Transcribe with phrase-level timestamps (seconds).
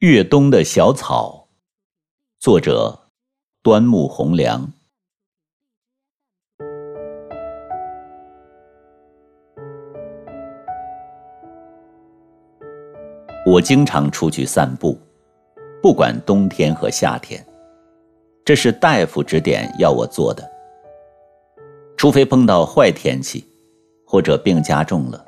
[0.00, 1.48] 越冬的小草，
[2.38, 3.10] 作者
[3.64, 4.72] 端木蕻良。
[13.44, 14.96] 我经常出去散步，
[15.82, 17.44] 不管冬天和夏天，
[18.44, 20.48] 这是大夫指点要我做的。
[21.96, 23.44] 除非碰到坏天气，
[24.06, 25.26] 或者病加重了，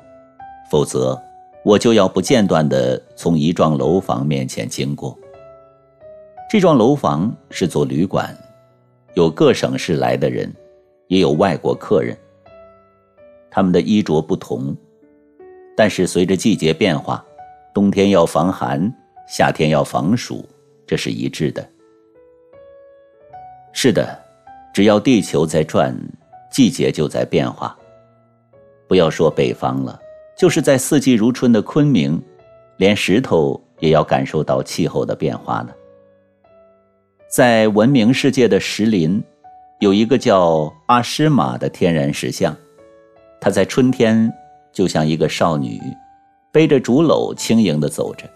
[0.69, 1.21] 否则。
[1.63, 5.17] 我就要不间断地从一幢楼房面前经过。
[6.49, 8.35] 这幢楼房是座旅馆，
[9.13, 10.51] 有各省市来的人，
[11.07, 12.17] 也有外国客人。
[13.49, 14.75] 他们的衣着不同，
[15.77, 17.23] 但是随着季节变化，
[17.73, 18.91] 冬天要防寒，
[19.27, 20.43] 夏天要防暑，
[20.87, 21.65] 这是一致的。
[23.71, 24.19] 是的，
[24.73, 25.95] 只要地球在转，
[26.51, 27.77] 季节就在变化。
[28.87, 29.97] 不要说北方了。
[30.41, 32.19] 就是在四季如春的昆明，
[32.77, 35.69] 连石头也要感受到气候的变化呢。
[37.29, 39.23] 在闻名世界的石林，
[39.81, 42.57] 有一个叫阿诗玛的天然石像，
[43.39, 44.33] 它在春天
[44.73, 45.79] 就像一个少女，
[46.51, 48.27] 背着竹篓轻盈地走着。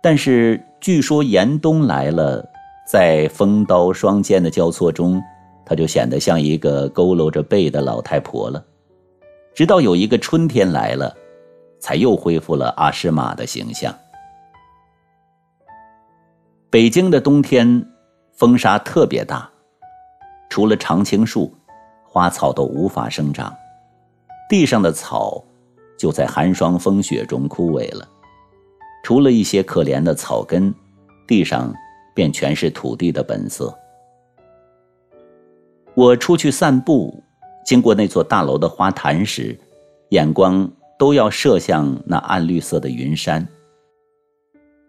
[0.00, 2.48] 但是据说严冬来了，
[2.88, 5.20] 在风刀霜剑的交错中，
[5.66, 8.64] 它就显得像一个佝偻着背的老太婆了。
[9.54, 11.16] 直到有一个春天来了，
[11.80, 13.94] 才又恢复了阿诗玛的形象。
[16.70, 17.84] 北京的冬天，
[18.34, 19.50] 风沙特别大，
[20.48, 21.52] 除了常青树，
[22.04, 23.52] 花草都无法生长，
[24.48, 25.42] 地上的草
[25.98, 28.06] 就在寒霜风雪中枯萎了，
[29.02, 30.72] 除了一些可怜的草根，
[31.26, 31.74] 地上
[32.14, 33.76] 便全是土地的本色。
[35.94, 37.24] 我出去散步。
[37.68, 39.54] 经过那座大楼的花坛时，
[40.08, 40.66] 眼光
[40.98, 43.46] 都要射向那暗绿色的云山。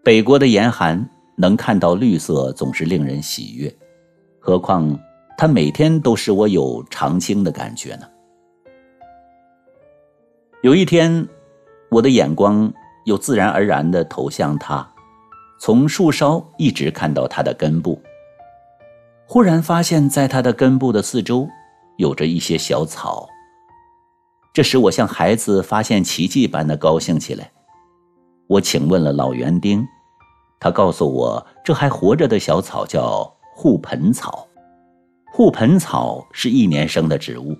[0.02, 3.70] 北国的严寒，能看到绿色总是令人喜悦，
[4.38, 4.98] 何况
[5.36, 8.06] 它每天都使我有常青的感觉呢？
[10.62, 11.28] 有一天，
[11.90, 12.72] 我的眼光
[13.04, 14.90] 又自然而然地投向它，
[15.60, 18.00] 从树梢一直看到它的根部，
[19.26, 21.46] 忽然发现，在它的根部的四周。
[22.00, 23.28] 有着一些小草，
[24.54, 27.52] 这使我像孩子发现奇迹般的高兴起来。
[28.48, 29.86] 我请问了老园丁，
[30.58, 34.48] 他告诉我，这还活着的小草叫护盆草。
[35.30, 37.54] 护盆草是一年生的植物，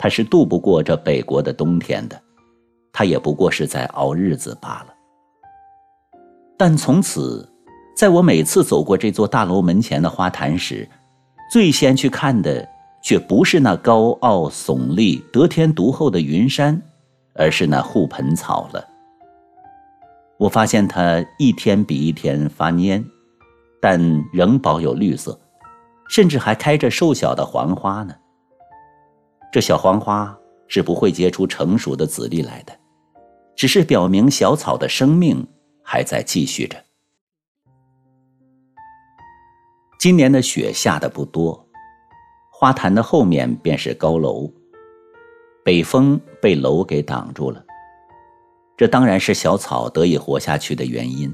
[0.00, 2.20] 它是渡不过这北国的冬天的，
[2.92, 4.92] 它也不过是在熬日子罢了。
[6.58, 7.48] 但从此，
[7.96, 10.88] 在我每次走过这座大楼门前的花坛时，
[11.52, 12.68] 最先去看的。
[13.06, 16.82] 却不是那高傲耸立、得天独厚的云山，
[17.34, 18.84] 而是那护盆草了。
[20.38, 23.04] 我发现它一天比一天发蔫，
[23.80, 23.96] 但
[24.32, 25.38] 仍保有绿色，
[26.08, 28.12] 甚至还开着瘦小的黄花呢。
[29.52, 30.36] 这小黄花
[30.66, 32.76] 是不会结出成熟的籽粒来的，
[33.54, 35.46] 只是表明小草的生命
[35.80, 36.76] 还在继续着。
[40.00, 41.65] 今年的雪下的不多。
[42.58, 44.50] 花坛的后面便是高楼，
[45.62, 47.62] 北风被楼给挡住了，
[48.78, 51.30] 这当然是小草得以活下去的原因。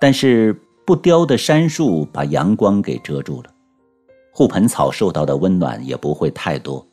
[0.00, 0.56] 但是
[0.86, 3.52] 不雕的杉树把阳光给遮住了，
[4.32, 6.86] 护盆草受到的温暖也不会太多，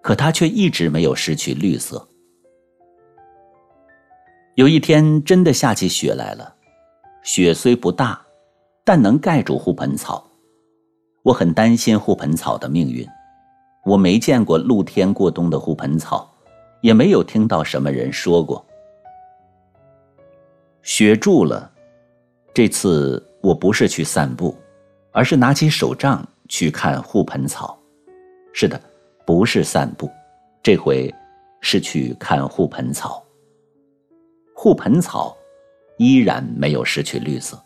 [0.00, 2.08] 可它却一直没有失去绿色。
[4.54, 6.54] 有一天真的下起雪来了，
[7.22, 8.24] 雪虽不大，
[8.82, 10.26] 但能盖住护盆草。
[11.24, 13.08] 我很担心护盆草的命运，
[13.82, 16.30] 我没见过露天过冬的护盆草，
[16.82, 18.62] 也没有听到什么人说过。
[20.82, 21.70] 雪住了，
[22.52, 24.54] 这次我不是去散步，
[25.12, 27.78] 而是拿起手杖去看护盆草。
[28.52, 28.78] 是的，
[29.24, 30.10] 不是散步，
[30.62, 31.12] 这回
[31.62, 33.24] 是去看护盆草。
[34.54, 35.34] 护盆草
[35.96, 37.58] 依然没有失去绿色。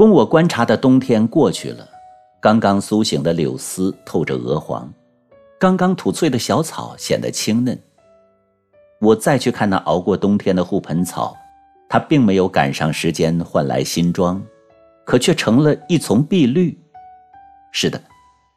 [0.00, 1.86] 供我观察的冬天过去了，
[2.40, 4.90] 刚刚苏醒的柳丝透着鹅黄，
[5.58, 7.78] 刚刚吐翠的小草显得青嫩。
[8.98, 11.36] 我再去看那熬过冬天的护盆草，
[11.86, 14.42] 它并没有赶上时间换来新装，
[15.04, 16.80] 可却成了一丛碧绿。
[17.70, 18.02] 是的，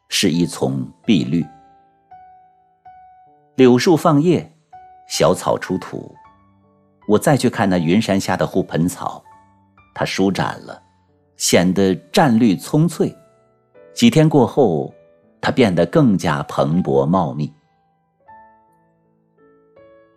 [0.08, 1.46] 是一丛碧绿。
[3.58, 4.50] 柳树放叶，
[5.10, 6.16] 小草出土。
[7.06, 9.22] 我再去看那云山下的护盆草，
[9.94, 10.83] 它舒展了。
[11.44, 13.14] 显得湛绿葱翠，
[13.94, 14.94] 几天过后，
[15.42, 17.52] 它变得更加蓬勃茂密。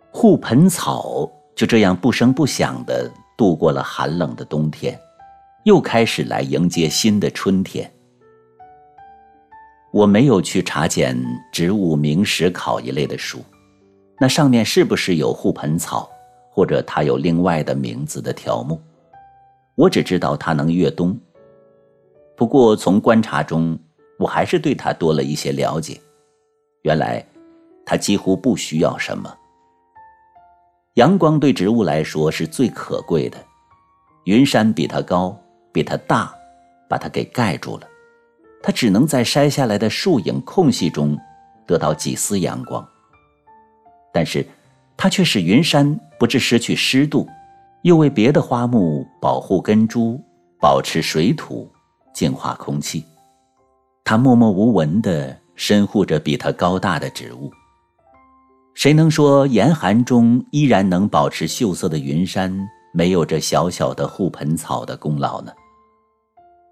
[0.09, 4.97] 护盆草就这样不声不响地度过了寒冷的冬天，
[5.65, 7.93] 又开始来迎接新的春天。
[9.91, 11.13] 我没有去查检
[11.51, 13.39] 《植物名实考》一类的书，
[14.17, 16.09] 那上面是不是有护盆草，
[16.49, 18.81] 或者它有另外的名字的条目？
[19.77, 21.15] 我只知道它能越冬。
[22.35, 23.77] 不过从观察中，
[24.17, 26.01] 我还是对它多了一些了解。
[26.81, 27.23] 原来，
[27.85, 29.31] 它几乎不需要什么。
[30.95, 33.37] 阳光对植物来说是最可贵的，
[34.25, 35.39] 云山比它高，
[35.71, 36.33] 比它大，
[36.89, 37.87] 把它给盖住了。
[38.63, 41.15] 它只能在筛下来的树影空隙中
[41.67, 42.83] 得到几丝阳光，
[44.11, 44.43] 但是
[44.97, 47.29] 它却使云山不致失去湿度，
[47.87, 50.21] 又为别的花木保护根株、
[50.59, 51.71] 保持水土、
[52.13, 53.05] 净化空气。
[54.03, 57.49] 它默默无闻地深护着比它高大的植物。
[58.73, 62.53] 谁能说严寒中依然能保持秀色的云山
[62.93, 65.51] 没有这小小的护盆草的功劳呢？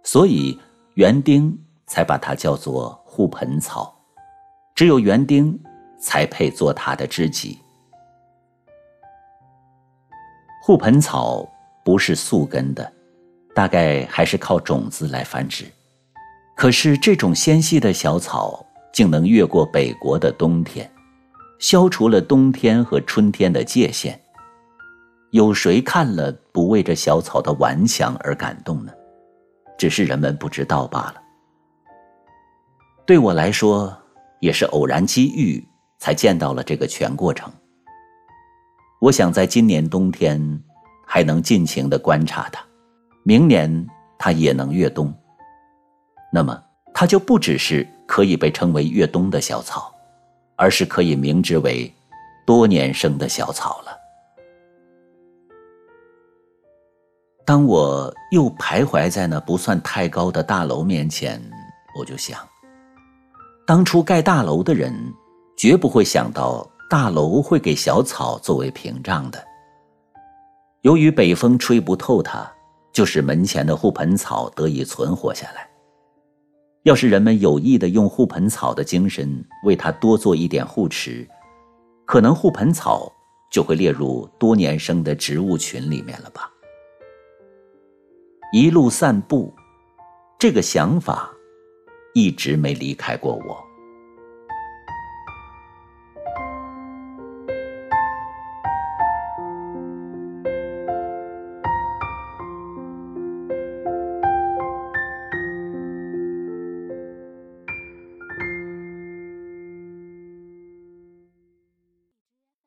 [0.04, 0.60] 所以
[0.96, 1.58] 园丁。
[1.88, 3.96] 才把它叫做护盆草，
[4.74, 5.56] 只有园丁
[6.00, 7.60] 才配做它的知己。
[10.68, 11.48] 护盆草
[11.84, 12.92] 不是宿根的，
[13.54, 15.64] 大概还是靠种子来繁殖。
[16.56, 20.92] 可是这种纤细的小草竟能越过北国的冬天，
[21.60, 24.20] 消除了冬天和春天的界限。
[25.30, 28.92] 有谁看了不为这小草的顽强而感动呢？
[29.78, 31.22] 只是人们不知道罢了。
[33.06, 33.96] 对我来说，
[34.40, 35.64] 也是偶然机遇
[36.00, 37.54] 才见到了这个全过程。
[39.06, 40.42] 我想在今年冬天
[41.06, 42.66] 还能尽情的观察它，
[43.22, 43.88] 明年
[44.18, 45.14] 它也能越冬。
[46.34, 46.60] 那么，
[46.92, 49.94] 它就不只是可以被称为越冬的小草，
[50.56, 51.94] 而是可以名之为
[52.48, 53.96] 多年生的小草了。
[57.46, 61.40] 当我又徘徊在那不算太高的大楼面前，
[61.96, 62.40] 我就想。
[63.68, 64.92] 当初盖大楼的人，
[65.56, 69.44] 绝不会想到大楼会给小草作为屏障的。
[70.82, 72.50] 由于北风吹不透它，
[72.94, 75.68] 就使门前的护盆草得以存活下来。
[76.84, 81.28] 要是人们有意的用护盆草的精神为它多做一点护持，
[82.06, 83.12] 可能护盆草
[83.52, 86.52] 就会列入多年生的植物群里面了吧。
[88.54, 89.52] 一路散步，
[90.38, 91.32] 这个想法。
[92.14, 93.65] 一直没离开过我。